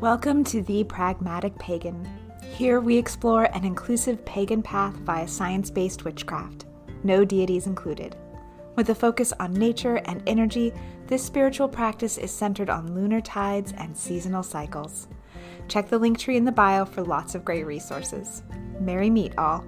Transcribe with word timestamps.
Welcome 0.00 0.44
to 0.44 0.62
The 0.62 0.84
Pragmatic 0.84 1.58
Pagan. 1.58 2.08
Here 2.54 2.80
we 2.80 2.96
explore 2.96 3.44
an 3.54 3.66
inclusive 3.66 4.24
pagan 4.24 4.62
path 4.62 4.94
via 4.94 5.28
science 5.28 5.70
based 5.70 6.06
witchcraft, 6.06 6.64
no 7.04 7.22
deities 7.22 7.66
included. 7.66 8.16
With 8.76 8.88
a 8.88 8.94
focus 8.94 9.34
on 9.38 9.52
nature 9.52 9.96
and 10.06 10.22
energy, 10.26 10.72
this 11.06 11.22
spiritual 11.22 11.68
practice 11.68 12.16
is 12.16 12.30
centered 12.30 12.70
on 12.70 12.94
lunar 12.94 13.20
tides 13.20 13.74
and 13.76 13.94
seasonal 13.94 14.42
cycles. 14.42 15.06
Check 15.68 15.90
the 15.90 15.98
link 15.98 16.18
tree 16.18 16.38
in 16.38 16.46
the 16.46 16.50
bio 16.50 16.86
for 16.86 17.02
lots 17.02 17.34
of 17.34 17.44
great 17.44 17.66
resources. 17.66 18.42
Merry 18.80 19.10
meet 19.10 19.36
all. 19.36 19.66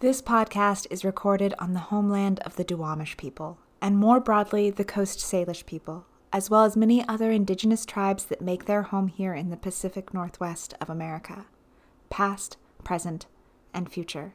This 0.00 0.22
podcast 0.22 0.86
is 0.88 1.04
recorded 1.04 1.52
on 1.58 1.74
the 1.74 1.78
homeland 1.78 2.40
of 2.40 2.56
the 2.56 2.64
Duwamish 2.64 3.18
people, 3.18 3.58
and 3.80 3.96
more 3.96 4.20
broadly, 4.20 4.70
the 4.70 4.84
Coast 4.84 5.18
Salish 5.18 5.64
people, 5.64 6.06
as 6.32 6.50
well 6.50 6.64
as 6.64 6.76
many 6.76 7.06
other 7.06 7.30
indigenous 7.30 7.86
tribes 7.86 8.24
that 8.26 8.40
make 8.40 8.64
their 8.64 8.82
home 8.82 9.08
here 9.08 9.34
in 9.34 9.50
the 9.50 9.56
Pacific 9.56 10.12
Northwest 10.12 10.74
of 10.80 10.90
America, 10.90 11.46
past, 12.10 12.56
present, 12.84 13.26
and 13.72 13.90
future. 13.90 14.34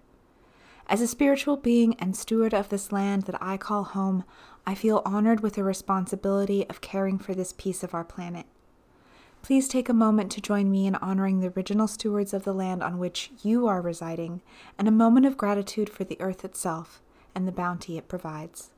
As 0.87 1.01
a 1.01 1.07
spiritual 1.07 1.57
being 1.57 1.95
and 1.95 2.15
steward 2.15 2.53
of 2.53 2.69
this 2.69 2.91
land 2.91 3.23
that 3.23 3.41
I 3.41 3.57
call 3.57 3.83
home, 3.83 4.23
I 4.65 4.75
feel 4.75 5.01
honored 5.05 5.41
with 5.41 5.53
the 5.53 5.63
responsibility 5.63 6.67
of 6.69 6.81
caring 6.81 7.17
for 7.17 7.33
this 7.33 7.53
piece 7.53 7.83
of 7.83 7.93
our 7.93 8.03
planet. 8.03 8.45
Please 9.41 9.67
take 9.67 9.89
a 9.89 9.93
moment 9.93 10.31
to 10.31 10.41
join 10.41 10.71
me 10.71 10.87
in 10.87 10.95
honoring 10.95 11.39
the 11.39 11.49
original 11.49 11.87
stewards 11.87 12.33
of 12.33 12.43
the 12.43 12.53
land 12.53 12.81
on 12.81 12.97
which 12.97 13.31
you 13.43 13.67
are 13.67 13.81
residing 13.81 14.41
and 14.79 14.87
a 14.87 14.91
moment 14.91 15.25
of 15.25 15.37
gratitude 15.37 15.89
for 15.89 16.05
the 16.05 16.19
earth 16.21 16.45
itself 16.45 17.01
and 17.35 17.45
the 17.45 17.51
bounty 17.51 17.97
it 17.97 18.07
provides. 18.07 18.72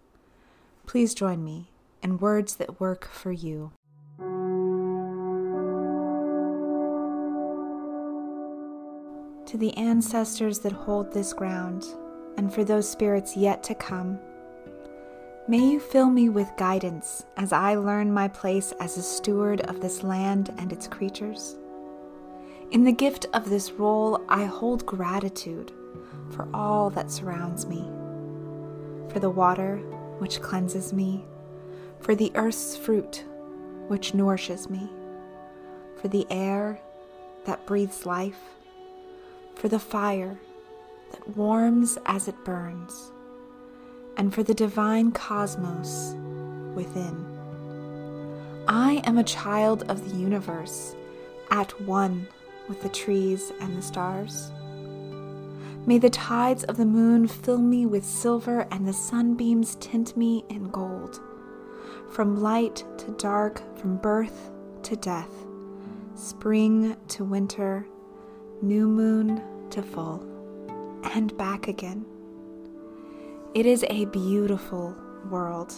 Please 0.86 1.14
join 1.14 1.44
me 1.44 1.72
in 2.04 2.20
words 2.20 2.58
that 2.58 2.80
work 2.80 3.10
for 3.10 3.32
you. 3.32 3.72
To 9.48 9.58
the 9.58 9.76
ancestors 9.78 10.60
that 10.60 10.72
hold 10.72 11.12
this 11.12 11.34
ground, 11.34 11.86
and 12.38 12.54
for 12.54 12.64
those 12.64 12.90
spirits 12.90 13.36
yet 13.36 13.64
to 13.64 13.76
come, 13.76 14.20
may 15.48 15.60
you 15.60 15.80
fill 15.80 16.10
me 16.10 16.30
with 16.30 16.52
guidance 16.58 17.26
as 17.38 17.52
I 17.52 17.76
learn 17.76 18.14
my 18.14 18.28
place 18.28 18.72
as 18.80 18.98
a 18.98 19.04
steward 19.04 19.62
of 19.62 19.82
this 19.82 20.04
land 20.04 20.54
and 20.58 20.72
its 20.72 20.88
creatures. 20.88 21.56
In 22.72 22.84
the 22.84 22.92
gift 22.92 23.26
of 23.34 23.50
this 23.50 23.72
role, 23.72 24.24
I 24.30 24.46
hold 24.46 24.86
gratitude 24.86 25.72
for 26.32 26.48
all 26.54 26.90
that 26.92 27.12
surrounds 27.12 27.66
me, 27.66 27.88
for 29.12 29.20
the 29.20 29.30
water 29.30 29.82
which 30.20 30.42
cleanses 30.42 30.94
me, 30.94 31.26
for 32.00 32.16
the 32.16 32.32
earth's 32.36 32.76
fruit 32.78 33.24
which 33.88 34.14
nourishes 34.14 34.70
me, 34.70 34.90
for 36.02 36.08
the 36.08 36.26
air 36.30 36.80
that 37.46 37.66
breathes 37.66 38.06
life, 38.06 38.40
for 39.56 39.68
the 39.68 39.80
fire 39.80 40.40
that 41.12 41.38
warms 41.38 41.98
as 42.06 42.28
it 42.28 42.46
burns, 42.46 43.12
and 44.18 44.34
for 44.34 44.44
the 44.44 44.54
divine 44.54 45.12
cosmos 45.12 46.16
within. 46.74 47.26
I 48.68 49.02
am 49.06 49.18
a 49.18 49.24
child 49.24 49.84
of 49.90 50.10
the 50.10 50.18
universe, 50.18 50.96
at 51.52 51.80
one 51.82 52.28
with 52.68 52.82
the 52.82 52.90
trees 52.90 53.52
and 53.62 53.78
the 53.78 53.82
stars. 53.82 54.52
May 55.88 56.00
the 56.00 56.10
tides 56.10 56.64
of 56.64 56.78
the 56.78 56.86
moon 56.86 57.28
fill 57.28 57.60
me 57.60 57.86
with 57.86 58.04
silver 58.04 58.68
and 58.72 58.88
the 58.88 58.94
sunbeams 58.94 59.76
tint 59.76 60.18
me 60.18 60.44
in 60.50 60.70
gold. 60.70 61.22
From 62.10 62.42
light 62.42 62.84
to 62.98 63.12
dark, 63.12 63.62
from 63.78 63.98
birth 63.98 64.50
to 64.84 64.96
death, 64.96 65.30
spring 66.16 66.98
to 67.10 67.24
winter, 67.24 67.86
new 68.64 68.88
moon 68.88 69.44
to 69.70 69.84
full, 69.84 70.26
and 71.14 71.38
back 71.38 71.68
again. 71.68 72.04
It 73.54 73.68
is 73.68 73.86
a 73.88 74.06
beautiful 74.06 74.96
world, 75.30 75.72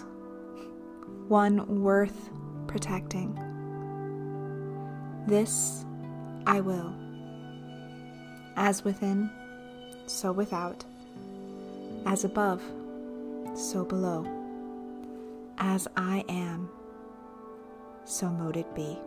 one 1.28 1.82
worth 1.82 2.30
protecting. 2.68 3.38
This 5.28 5.86
I 6.46 6.62
will. 6.62 6.96
As 8.56 8.86
within, 8.86 9.30
so 10.10 10.32
without. 10.32 10.84
As 12.06 12.24
above, 12.24 12.62
so 13.56 13.84
below. 13.84 14.26
As 15.58 15.88
I 15.96 16.24
am, 16.30 16.70
so 18.06 18.30
mote 18.30 18.58
it 18.58 18.74
be. 18.76 18.98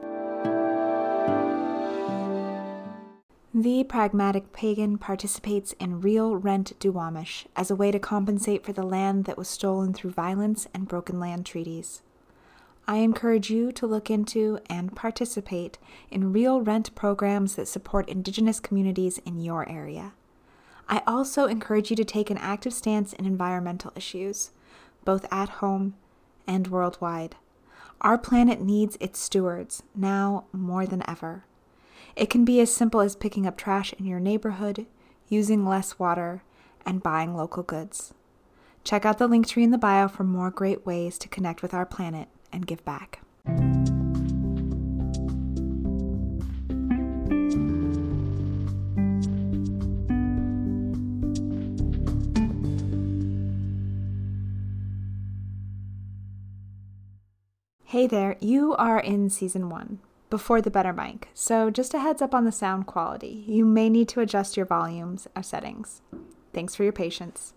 The 3.53 3.83
pragmatic 3.85 4.53
pagan 4.53 4.97
participates 4.97 5.73
in 5.81 6.01
real 6.01 6.37
rent 6.37 6.79
Duwamish 6.79 7.47
as 7.57 7.71
a 7.71 7.75
way 7.75 7.91
to 7.91 7.99
compensate 7.99 8.65
for 8.65 8.73
the 8.73 8.85
land 8.85 9.25
that 9.25 9.37
was 9.37 9.49
stolen 9.49 9.93
through 9.93 10.13
violence 10.13 10.69
and 10.73 10.87
broken 10.87 11.19
land 11.19 11.47
treaties. 11.47 12.03
I 12.87 12.99
encourage 12.99 13.51
you 13.51 13.73
to 13.73 13.87
look 13.87 14.11
into 14.11 14.61
and 14.69 14.95
participate 14.95 15.79
in 16.11 16.33
real 16.33 16.61
rent 16.61 16.95
programs 16.95 17.57
that 17.57 17.69
support 17.69 18.09
Indigenous 18.09 18.61
communities 18.61 19.19
in 19.19 19.41
your 19.41 19.69
area. 19.69 20.13
I 20.91 21.03
also 21.07 21.47
encourage 21.47 21.89
you 21.91 21.97
to 21.97 22.05
take 22.05 22.31
an 22.31 22.39
active 22.39 22.73
stance 22.75 23.13
in 23.13 23.25
environmental 23.25 23.93
issues, 23.95 24.51
both 25.05 25.25
at 25.31 25.49
home 25.49 25.95
and 26.49 26.67
worldwide. 26.67 27.37
Our 28.01 28.19
planet 28.19 28.61
needs 28.61 28.97
its 28.99 29.21
stewards 29.21 29.85
now 29.95 30.47
more 30.53 30.87
than 30.87 31.09
ever. 31.09 31.45
It 32.17 32.29
can 32.29 32.45
be 32.45 32.61
as 32.61 32.75
simple 32.75 33.01
as 33.01 33.15
picking 33.15 33.47
up 33.47 33.57
trash 33.57 33.93
in 33.99 34.05
your 34.05 34.19
neighborhood, 34.19 34.87
using 35.29 35.65
less 35.65 35.99
water, 35.99 36.43
and 36.85 37.03
buying 37.03 37.37
local 37.37 37.63
goods. 37.63 38.13
Check 38.83 39.05
out 39.05 39.19
the 39.19 39.29
link 39.29 39.47
tree 39.47 39.63
in 39.63 39.71
the 39.71 39.79
bio 39.79 40.09
for 40.09 40.25
more 40.25 40.51
great 40.51 40.85
ways 40.85 41.19
to 41.19 41.29
connect 41.29 41.63
with 41.63 41.73
our 41.73 41.87
planet 41.87 42.29
and 42.53 42.67
give 42.67 42.85
back. 42.85 43.21
Hey 58.01 58.07
there, 58.07 58.39
you 58.41 58.75
are 58.77 58.99
in 58.99 59.29
season 59.29 59.69
one, 59.69 59.99
before 60.31 60.63
the 60.63 60.71
better 60.71 60.95
mic, 60.95 61.29
so 61.35 61.69
just 61.69 61.93
a 61.93 61.99
heads 61.99 62.23
up 62.23 62.35
on 62.35 62.47
the 62.47 62.51
sound 62.51 62.87
quality. 62.87 63.45
You 63.47 63.67
may 63.67 63.91
need 63.91 64.09
to 64.09 64.21
adjust 64.21 64.57
your 64.57 64.65
volumes 64.65 65.29
or 65.37 65.43
settings. 65.43 66.01
Thanks 66.55 66.75
for 66.75 66.83
your 66.83 66.95
patience. 66.95 67.53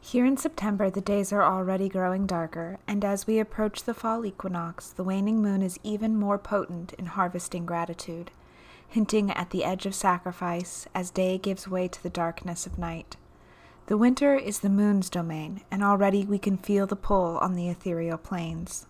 Here 0.00 0.26
in 0.26 0.36
September, 0.36 0.90
the 0.90 1.00
days 1.00 1.32
are 1.32 1.44
already 1.44 1.88
growing 1.88 2.26
darker, 2.26 2.80
and 2.88 3.04
as 3.04 3.28
we 3.28 3.38
approach 3.38 3.84
the 3.84 3.94
fall 3.94 4.26
equinox, 4.26 4.88
the 4.90 5.04
waning 5.04 5.40
moon 5.40 5.62
is 5.62 5.78
even 5.84 6.16
more 6.16 6.38
potent 6.38 6.92
in 6.94 7.06
harvesting 7.06 7.66
gratitude, 7.66 8.32
hinting 8.88 9.30
at 9.30 9.50
the 9.50 9.62
edge 9.62 9.86
of 9.86 9.94
sacrifice 9.94 10.88
as 10.92 11.12
day 11.12 11.38
gives 11.38 11.68
way 11.68 11.86
to 11.86 12.02
the 12.02 12.10
darkness 12.10 12.66
of 12.66 12.76
night. 12.76 13.16
The 13.90 13.98
winter 13.98 14.36
is 14.36 14.60
the 14.60 14.70
moon's 14.70 15.10
domain, 15.10 15.62
and 15.68 15.82
already 15.82 16.24
we 16.24 16.38
can 16.38 16.56
feel 16.58 16.86
the 16.86 16.94
pull 16.94 17.38
on 17.38 17.54
the 17.54 17.68
ethereal 17.68 18.18
planes. 18.18 18.86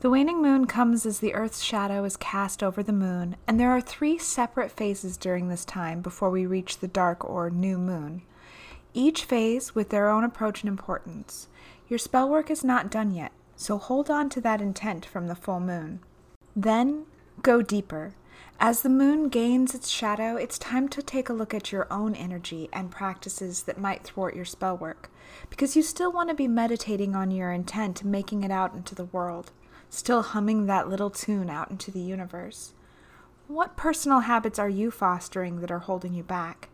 The 0.00 0.10
waning 0.10 0.42
moon 0.42 0.66
comes 0.66 1.06
as 1.06 1.20
the 1.20 1.34
earth's 1.34 1.62
shadow 1.62 2.02
is 2.02 2.16
cast 2.16 2.64
over 2.64 2.82
the 2.82 2.92
moon, 2.92 3.36
and 3.46 3.60
there 3.60 3.70
are 3.70 3.80
three 3.80 4.18
separate 4.18 4.72
phases 4.72 5.16
during 5.16 5.46
this 5.46 5.64
time 5.64 6.02
before 6.02 6.30
we 6.30 6.46
reach 6.46 6.78
the 6.78 6.88
dark 6.88 7.24
or 7.24 7.48
new 7.48 7.78
moon. 7.78 8.22
Each 8.92 9.24
phase 9.24 9.76
with 9.76 9.90
their 9.90 10.08
own 10.08 10.24
approach 10.24 10.62
and 10.62 10.68
importance. 10.68 11.46
Your 11.86 12.00
spell 12.00 12.28
work 12.28 12.50
is 12.50 12.64
not 12.64 12.90
done 12.90 13.12
yet, 13.12 13.30
so 13.54 13.78
hold 13.78 14.10
on 14.10 14.28
to 14.30 14.40
that 14.40 14.60
intent 14.60 15.06
from 15.06 15.28
the 15.28 15.36
full 15.36 15.60
moon. 15.60 16.00
Then 16.56 17.06
go 17.40 17.62
deeper. 17.62 18.14
As 18.60 18.82
the 18.82 18.88
moon 18.88 19.28
gains 19.28 19.74
its 19.74 19.88
shadow, 19.88 20.36
it's 20.36 20.58
time 20.58 20.88
to 20.90 21.02
take 21.02 21.28
a 21.28 21.32
look 21.32 21.52
at 21.52 21.72
your 21.72 21.86
own 21.90 22.14
energy 22.14 22.68
and 22.72 22.90
practices 22.90 23.64
that 23.64 23.80
might 23.80 24.04
thwart 24.04 24.36
your 24.36 24.44
spell 24.44 24.76
work, 24.76 25.10
because 25.50 25.74
you 25.74 25.82
still 25.82 26.12
want 26.12 26.28
to 26.28 26.34
be 26.34 26.46
meditating 26.46 27.16
on 27.16 27.30
your 27.30 27.50
intent 27.50 28.02
and 28.02 28.12
making 28.12 28.44
it 28.44 28.50
out 28.50 28.74
into 28.74 28.94
the 28.94 29.06
world, 29.06 29.50
still 29.90 30.22
humming 30.22 30.66
that 30.66 30.88
little 30.88 31.10
tune 31.10 31.50
out 31.50 31.70
into 31.70 31.90
the 31.90 32.00
universe. 32.00 32.72
What 33.48 33.76
personal 33.76 34.20
habits 34.20 34.58
are 34.58 34.68
you 34.68 34.90
fostering 34.90 35.60
that 35.60 35.70
are 35.70 35.80
holding 35.80 36.14
you 36.14 36.22
back? 36.22 36.68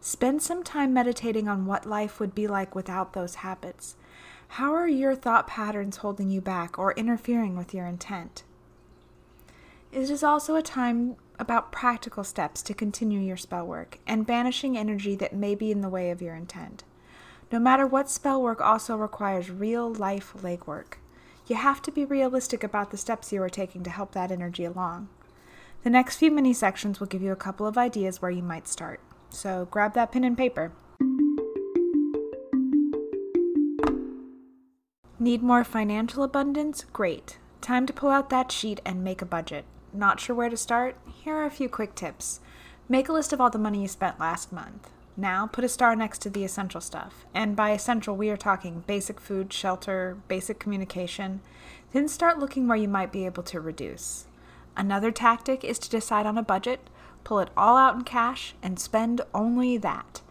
Spend 0.00 0.42
some 0.42 0.62
time 0.62 0.92
meditating 0.92 1.48
on 1.48 1.64
what 1.64 1.86
life 1.86 2.20
would 2.20 2.34
be 2.34 2.46
like 2.46 2.74
without 2.74 3.14
those 3.14 3.36
habits. 3.36 3.96
How 4.48 4.74
are 4.74 4.86
your 4.86 5.16
thought 5.16 5.46
patterns 5.46 5.96
holding 5.96 6.28
you 6.28 6.42
back 6.42 6.78
or 6.78 6.92
interfering 6.92 7.56
with 7.56 7.72
your 7.72 7.86
intent? 7.86 8.42
It 9.94 10.10
is 10.10 10.24
also 10.24 10.56
a 10.56 10.62
time 10.62 11.14
about 11.38 11.70
practical 11.70 12.24
steps 12.24 12.62
to 12.62 12.74
continue 12.74 13.20
your 13.20 13.36
spell 13.36 13.64
work 13.64 14.00
and 14.08 14.26
banishing 14.26 14.76
energy 14.76 15.14
that 15.14 15.36
may 15.36 15.54
be 15.54 15.70
in 15.70 15.82
the 15.82 15.88
way 15.88 16.10
of 16.10 16.20
your 16.20 16.34
intent. 16.34 16.82
No 17.52 17.60
matter 17.60 17.86
what 17.86 18.10
spell 18.10 18.42
work 18.42 18.60
also 18.60 18.96
requires 18.96 19.52
real 19.52 19.94
life 19.94 20.34
legwork. 20.42 20.94
You 21.46 21.54
have 21.54 21.80
to 21.82 21.92
be 21.92 22.04
realistic 22.04 22.64
about 22.64 22.90
the 22.90 22.96
steps 22.96 23.32
you 23.32 23.40
are 23.40 23.48
taking 23.48 23.84
to 23.84 23.90
help 23.90 24.10
that 24.14 24.32
energy 24.32 24.64
along. 24.64 25.10
The 25.84 25.90
next 25.90 26.16
few 26.16 26.32
mini 26.32 26.54
sections 26.54 26.98
will 26.98 27.06
give 27.06 27.22
you 27.22 27.30
a 27.30 27.36
couple 27.36 27.64
of 27.64 27.78
ideas 27.78 28.20
where 28.20 28.32
you 28.32 28.42
might 28.42 28.66
start. 28.66 28.98
So 29.30 29.68
grab 29.70 29.94
that 29.94 30.10
pen 30.10 30.24
and 30.24 30.36
paper. 30.36 30.72
Need 35.20 35.44
more 35.44 35.62
financial 35.62 36.24
abundance? 36.24 36.84
Great. 36.92 37.38
Time 37.60 37.86
to 37.86 37.92
pull 37.92 38.10
out 38.10 38.28
that 38.30 38.50
sheet 38.50 38.80
and 38.84 39.04
make 39.04 39.22
a 39.22 39.26
budget. 39.26 39.64
Not 39.96 40.18
sure 40.18 40.34
where 40.34 40.50
to 40.50 40.56
start? 40.56 40.96
Here 41.22 41.36
are 41.36 41.44
a 41.44 41.50
few 41.50 41.68
quick 41.68 41.94
tips. 41.94 42.40
Make 42.88 43.08
a 43.08 43.12
list 43.12 43.32
of 43.32 43.40
all 43.40 43.48
the 43.48 43.60
money 43.60 43.82
you 43.82 43.86
spent 43.86 44.18
last 44.18 44.52
month. 44.52 44.90
Now, 45.16 45.46
put 45.46 45.62
a 45.62 45.68
star 45.68 45.94
next 45.94 46.20
to 46.22 46.30
the 46.30 46.42
essential 46.42 46.80
stuff. 46.80 47.24
And 47.32 47.54
by 47.54 47.70
essential, 47.70 48.16
we 48.16 48.28
are 48.28 48.36
talking 48.36 48.82
basic 48.88 49.20
food, 49.20 49.52
shelter, 49.52 50.18
basic 50.26 50.58
communication. 50.58 51.42
Then 51.92 52.08
start 52.08 52.40
looking 52.40 52.66
where 52.66 52.76
you 52.76 52.88
might 52.88 53.12
be 53.12 53.24
able 53.24 53.44
to 53.44 53.60
reduce. 53.60 54.26
Another 54.76 55.12
tactic 55.12 55.62
is 55.62 55.78
to 55.78 55.90
decide 55.90 56.26
on 56.26 56.36
a 56.36 56.42
budget, 56.42 56.80
pull 57.22 57.38
it 57.38 57.50
all 57.56 57.76
out 57.76 57.94
in 57.94 58.02
cash, 58.02 58.56
and 58.64 58.80
spend 58.80 59.20
only 59.32 59.76
that. 59.76 60.22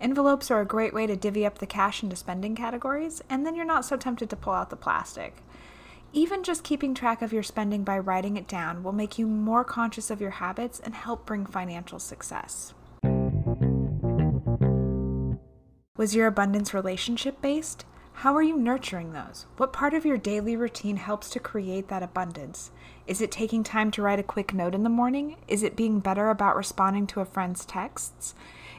Envelopes 0.00 0.50
are 0.50 0.60
a 0.60 0.66
great 0.66 0.92
way 0.92 1.06
to 1.06 1.14
divvy 1.14 1.46
up 1.46 1.58
the 1.58 1.66
cash 1.66 2.02
into 2.02 2.16
spending 2.16 2.56
categories, 2.56 3.22
and 3.30 3.46
then 3.46 3.54
you're 3.54 3.64
not 3.64 3.84
so 3.84 3.96
tempted 3.96 4.28
to 4.30 4.36
pull 4.36 4.52
out 4.52 4.70
the 4.70 4.74
plastic. 4.74 5.36
Even 6.14 6.42
just 6.42 6.62
keeping 6.62 6.94
track 6.94 7.22
of 7.22 7.32
your 7.32 7.42
spending 7.42 7.84
by 7.84 7.98
writing 7.98 8.36
it 8.36 8.46
down 8.46 8.82
will 8.82 8.92
make 8.92 9.18
you 9.18 9.26
more 9.26 9.64
conscious 9.64 10.10
of 10.10 10.20
your 10.20 10.30
habits 10.30 10.78
and 10.78 10.94
help 10.94 11.24
bring 11.24 11.46
financial 11.46 11.98
success. 11.98 12.74
Was 15.96 16.14
your 16.14 16.26
abundance 16.26 16.74
relationship 16.74 17.40
based? 17.40 17.86
How 18.12 18.36
are 18.36 18.42
you 18.42 18.58
nurturing 18.58 19.14
those? 19.14 19.46
What 19.56 19.72
part 19.72 19.94
of 19.94 20.04
your 20.04 20.18
daily 20.18 20.54
routine 20.54 20.98
helps 20.98 21.30
to 21.30 21.40
create 21.40 21.88
that 21.88 22.02
abundance? 22.02 22.72
Is 23.06 23.22
it 23.22 23.30
taking 23.30 23.64
time 23.64 23.90
to 23.92 24.02
write 24.02 24.18
a 24.18 24.22
quick 24.22 24.52
note 24.52 24.74
in 24.74 24.82
the 24.82 24.90
morning? 24.90 25.36
Is 25.48 25.62
it 25.62 25.76
being 25.76 26.00
better 26.00 26.28
about 26.28 26.56
responding 26.56 27.06
to 27.08 27.20
a 27.20 27.24
friend's 27.24 27.64
texts? 27.64 28.34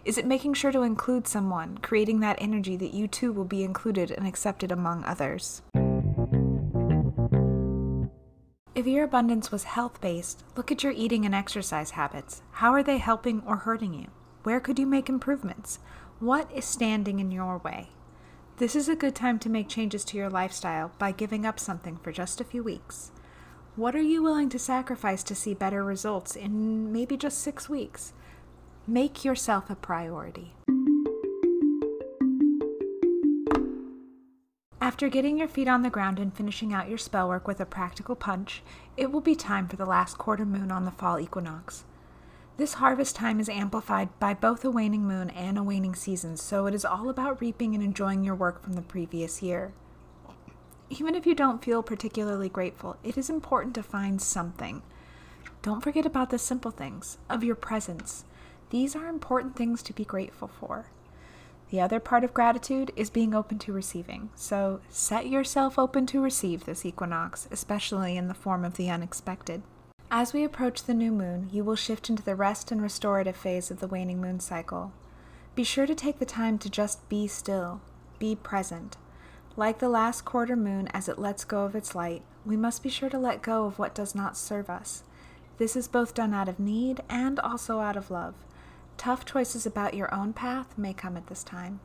Is 0.06 0.20
it 0.20 0.28
making 0.28 0.54
sure 0.54 0.72
to 0.72 0.84
include 0.84 1.28
someone, 1.28 1.80
creating 1.80 2.20
that 2.20 2.38
energy 2.40 2.76
that 2.78 2.94
you 2.94 3.08
too 3.08 3.34
will 3.34 3.44
be 3.44 3.64
included 3.64 4.12
and 4.12 4.28
accepted 4.28 4.72
among 4.72 5.04
others? 5.04 5.64
If 8.84 8.88
your 8.88 9.06
abundance 9.06 9.50
was 9.50 9.64
health 9.64 10.02
based, 10.02 10.44
look 10.58 10.70
at 10.70 10.84
your 10.84 10.92
eating 10.92 11.26
and 11.26 11.34
exercise 11.34 11.92
habits. 11.92 12.42
How 12.52 12.74
are 12.74 12.84
they 12.84 12.98
helping 12.98 13.42
or 13.46 13.56
hurting 13.56 13.94
you? 13.94 14.08
Where 14.44 14.60
could 14.60 14.78
you 14.78 14.86
make 14.86 15.08
improvements? 15.08 15.80
What 16.20 16.52
is 16.54 16.66
standing 16.66 17.22
in 17.22 17.32
your 17.32 17.60
way? 17.60 17.92
This 18.58 18.76
is 18.76 18.90
a 18.90 18.96
good 18.98 19.16
time 19.16 19.40
to 19.40 19.50
make 19.50 19.70
changes 19.70 20.04
to 20.04 20.18
your 20.18 20.30
lifestyle 20.30 20.92
by 21.00 21.14
giving 21.14 21.46
up 21.46 21.62
something 21.62 21.96
for 21.96 22.12
just 22.12 22.42
a 22.42 22.44
few 22.44 22.62
weeks. 22.62 23.14
What 23.78 23.96
are 23.96 24.02
you 24.02 24.22
willing 24.22 24.50
to 24.50 24.60
sacrifice 24.60 25.24
to 25.24 25.34
see 25.34 25.54
better 25.54 25.82
results 25.82 26.36
in 26.36 26.92
maybe 26.92 27.16
just 27.16 27.38
six 27.38 27.70
weeks? 27.70 28.12
Make 28.86 29.24
yourself 29.24 29.70
a 29.70 29.76
priority. 29.76 30.56
After 34.84 35.08
getting 35.08 35.38
your 35.38 35.48
feet 35.48 35.70
on 35.70 35.82
the 35.82 35.90
ground 35.90 36.20
and 36.20 36.36
finishing 36.36 36.74
out 36.74 36.90
your 36.90 36.98
spell 36.98 37.30
work 37.30 37.48
with 37.48 37.62
a 37.62 37.66
practical 37.66 38.18
punch, 38.18 38.62
it 38.98 39.14
will 39.14 39.22
be 39.22 39.34
time 39.34 39.70
for 39.70 39.78
the 39.78 39.86
last 39.86 40.18
quarter 40.18 40.46
moon 40.46 40.74
on 40.74 40.84
the 40.84 40.92
fall 40.92 41.22
equinox. 41.22 41.86
This 42.58 42.74
harvest 42.74 43.16
time 43.16 43.40
is 43.40 43.48
amplified 43.48 44.10
by 44.20 44.34
both 44.34 44.66
a 44.66 44.70
waning 44.70 45.08
moon 45.08 45.30
and 45.30 45.58
a 45.58 45.64
waning 45.64 45.96
season, 45.96 46.36
so 46.36 46.66
it 46.66 46.74
is 46.74 46.84
all 46.84 47.08
about 47.08 47.40
reaping 47.40 47.74
and 47.74 47.82
enjoying 47.82 48.26
your 48.26 48.36
work 48.36 48.62
from 48.62 48.74
the 48.74 48.82
previous 48.82 49.42
year. 49.42 49.72
Even 50.90 51.16
if 51.16 51.26
you 51.26 51.34
don't 51.34 51.64
feel 51.64 51.82
particularly 51.82 52.50
grateful, 52.50 52.98
it 53.06 53.18
is 53.18 53.30
important 53.30 53.76
to 53.76 53.84
find 53.84 54.22
something. 54.22 54.82
Don't 55.62 55.82
forget 55.82 56.06
about 56.06 56.30
the 56.30 56.38
simple 56.38 56.72
things 56.72 57.18
of 57.30 57.42
your 57.42 57.56
presence 57.56 58.26
these 58.70 58.98
are 58.98 59.08
important 59.08 59.56
things 59.56 59.82
to 59.84 59.94
be 59.94 60.04
grateful 60.04 60.50
for. 60.50 60.88
The 61.74 61.82
other 61.82 62.00
part 62.00 62.24
of 62.24 62.36
gratitude 62.36 62.92
is 62.96 63.10
being 63.10 63.34
open 63.34 63.58
to 63.58 63.74
receiving. 63.74 64.30
So 64.36 64.82
set 64.90 65.26
yourself 65.28 65.80
open 65.80 66.06
to 66.06 66.22
receive 66.22 66.66
this 66.66 66.86
equinox, 66.86 67.48
especially 67.50 68.16
in 68.16 68.28
the 68.28 68.36
form 68.36 68.64
of 68.64 68.76
the 68.76 68.92
unexpected. 68.92 69.64
As 70.12 70.34
we 70.34 70.44
approach 70.44 70.84
the 70.84 70.94
new 70.94 71.12
moon, 71.12 71.50
you 71.52 71.64
will 71.64 71.76
shift 71.76 72.12
into 72.12 72.22
the 72.22 72.36
rest 72.36 72.72
and 72.72 72.80
restorative 72.80 73.36
phase 73.36 73.72
of 73.72 73.80
the 73.80 73.88
waning 73.88 74.22
moon 74.22 74.40
cycle. 74.40 74.92
Be 75.56 75.64
sure 75.64 75.88
to 75.88 75.96
take 75.96 76.20
the 76.20 76.28
time 76.28 76.60
to 76.60 76.70
just 76.70 77.10
be 77.10 77.26
still, 77.26 77.82
be 78.20 78.36
present. 78.36 78.98
Like 79.56 79.80
the 79.80 79.90
last 79.90 80.26
quarter 80.26 80.56
moon 80.56 80.90
as 80.90 81.10
it 81.10 81.18
lets 81.18 81.44
go 81.44 81.64
of 81.64 81.76
its 81.76 81.96
light, 81.96 82.22
we 82.46 82.56
must 82.56 82.84
be 82.84 82.90
sure 82.90 83.10
to 83.10 83.18
let 83.18 83.42
go 83.42 83.66
of 83.66 83.80
what 83.80 83.96
does 83.96 84.14
not 84.14 84.38
serve 84.38 84.70
us. 84.70 85.02
This 85.58 85.76
is 85.76 85.88
both 85.88 86.14
done 86.14 86.36
out 86.36 86.50
of 86.50 86.60
need 86.60 87.02
and 87.10 87.40
also 87.40 87.80
out 87.80 87.98
of 87.98 88.12
love. 88.12 88.36
Tough 88.98 89.26
choices 89.26 89.66
about 89.66 89.94
your 89.94 90.14
own 90.14 90.34
path 90.34 90.78
may 90.78 90.94
come 90.94 91.18
at 91.18 91.28
this 91.28 91.44
time. 91.44 91.80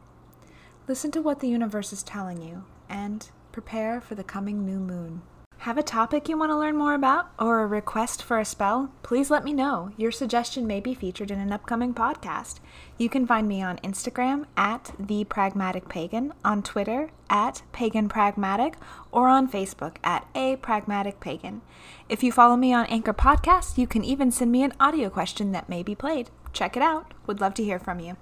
Listen 0.87 1.11
to 1.11 1.23
what 1.23 1.41
the 1.41 1.49
universe 1.49 1.93
is 1.93 2.03
telling 2.03 2.41
you 2.43 2.65
and 2.89 3.31
prepare 3.53 4.01
for 4.01 4.15
the 4.15 4.25
coming 4.25 4.65
new 4.65 4.79
moon. 4.79 5.23
Have 5.63 5.77
a 5.77 5.83
topic 5.83 6.29
you 6.29 6.39
want 6.39 6.51
to 6.51 6.57
learn 6.57 6.77
more 6.77 6.95
about 6.95 7.31
or 7.37 7.61
a 7.61 7.67
request 7.67 8.23
for 8.23 8.39
a 8.39 8.45
spell? 8.45 8.93
Please 9.03 9.29
let 9.29 9.43
me 9.43 9.53
know. 9.53 9.91
Your 9.97 10.13
suggestion 10.13 10.69
may 10.69 10.79
be 10.79 10.95
featured 10.95 11.33
in 11.33 11.41
an 11.41 11.53
upcoming 11.53 11.93
podcast. 11.93 12.61
You 12.97 13.09
can 13.09 13.27
find 13.27 13.49
me 13.49 13.61
on 13.61 13.79
Instagram 13.79 14.45
at 14.57 14.93
the 15.01 15.25
Pragmatic 15.25 15.89
Pagan, 15.89 16.33
on 16.45 16.63
Twitter 16.63 17.11
at 17.29 17.63
Pagan 17.73 18.09
Pragmatic, 18.09 18.77
or 19.11 19.27
on 19.29 19.51
Facebook 19.51 19.97
at 20.05 20.29
A 20.33 20.57
Pragmatic 20.57 21.19
Pagan. 21.19 21.63
If 22.09 22.23
you 22.23 22.31
follow 22.31 22.57
me 22.57 22.73
on 22.73 22.87
Anchor 22.87 23.13
Podcast, 23.13 23.77
you 23.77 23.89
can 23.89 24.05
even 24.05 24.31
send 24.31 24.53
me 24.53 24.63
an 24.63 24.75
audio 24.79 25.11
question 25.11 25.51
that 25.53 25.69
may 25.69 25.83
be 25.83 25.97
played. 25.97 26.31
Check 26.53 26.77
it 26.77 26.83
out. 26.83 27.15
Would 27.27 27.41
love 27.41 27.55
to 27.55 27.65
hear 27.65 27.79
from 27.79 28.01
you. 28.01 28.17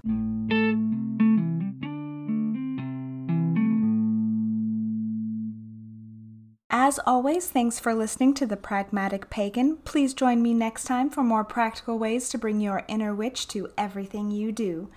As 6.69 6.99
always, 7.05 7.47
thanks 7.47 7.79
for 7.79 7.93
listening 7.93 8.33
to 8.35 8.45
The 8.45 8.55
Pragmatic 8.55 9.29
Pagan. 9.29 9.77
Please 9.77 10.13
join 10.13 10.41
me 10.41 10.53
next 10.53 10.83
time 10.83 11.09
for 11.09 11.23
more 11.23 11.43
practical 11.43 11.97
ways 11.97 12.29
to 12.29 12.37
bring 12.37 12.61
your 12.61 12.83
inner 12.87 13.15
witch 13.15 13.47
to 13.49 13.69
everything 13.77 14.31
you 14.31 14.51
do. 14.51 14.89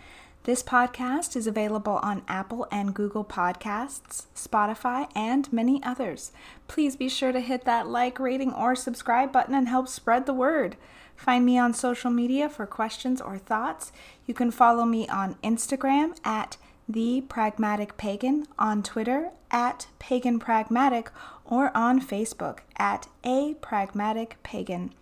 This 0.44 0.62
podcast 0.62 1.36
is 1.36 1.46
available 1.46 1.98
on 2.02 2.22
Apple 2.26 2.66
and 2.72 2.94
Google 2.94 3.24
Podcasts, 3.24 4.26
Spotify, 4.34 5.10
and 5.14 5.52
many 5.52 5.82
others. 5.82 6.32
Please 6.66 6.96
be 6.96 7.08
sure 7.08 7.30
to 7.30 7.40
hit 7.40 7.64
that 7.64 7.86
like, 7.86 8.18
rating, 8.18 8.52
or 8.52 8.74
subscribe 8.74 9.32
button 9.32 9.54
and 9.54 9.68
help 9.68 9.86
spread 9.86 10.26
the 10.26 10.34
word. 10.34 10.76
Find 11.20 11.44
me 11.44 11.58
on 11.58 11.74
social 11.74 12.10
media 12.10 12.48
for 12.48 12.64
questions 12.64 13.20
or 13.20 13.36
thoughts. 13.36 13.92
You 14.24 14.32
can 14.32 14.50
follow 14.50 14.86
me 14.86 15.06
on 15.08 15.34
Instagram 15.44 16.16
at 16.24 16.56
the 16.88 17.20
Pragmatic 17.28 17.98
Pagan, 17.98 18.46
on 18.58 18.82
Twitter 18.82 19.28
at 19.50 19.86
Pagan 19.98 20.38
Pragmatic, 20.38 21.10
or 21.44 21.76
on 21.76 22.00
Facebook 22.00 22.60
at 22.78 23.08
A 23.22 23.52
Pragmatic 23.60 24.38
Pagan. 24.42 24.94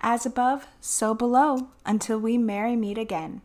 As 0.00 0.26
above, 0.26 0.66
so 0.80 1.14
below, 1.14 1.68
until 1.86 2.18
we 2.18 2.36
merry 2.36 2.74
meet 2.74 2.98
again. 2.98 3.40